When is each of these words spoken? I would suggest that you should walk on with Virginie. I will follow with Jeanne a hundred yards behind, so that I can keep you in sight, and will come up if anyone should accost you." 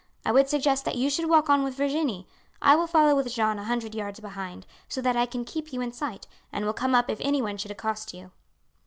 I 0.25 0.31
would 0.31 0.49
suggest 0.49 0.83
that 0.85 0.95
you 0.95 1.11
should 1.11 1.29
walk 1.29 1.47
on 1.47 1.61
with 1.61 1.75
Virginie. 1.75 2.27
I 2.59 2.75
will 2.75 2.87
follow 2.87 3.13
with 3.15 3.31
Jeanne 3.31 3.59
a 3.59 3.65
hundred 3.65 3.93
yards 3.93 4.19
behind, 4.19 4.65
so 4.87 4.99
that 4.99 5.15
I 5.15 5.27
can 5.27 5.45
keep 5.45 5.71
you 5.71 5.79
in 5.79 5.91
sight, 5.91 6.25
and 6.51 6.65
will 6.65 6.73
come 6.73 6.95
up 6.95 7.07
if 7.11 7.21
anyone 7.21 7.57
should 7.57 7.69
accost 7.69 8.11
you." 8.11 8.31